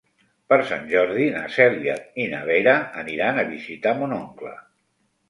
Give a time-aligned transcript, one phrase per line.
[0.51, 4.57] Per Sant Jordi na Cèlia i na Vera aniran a visitar mon oncle.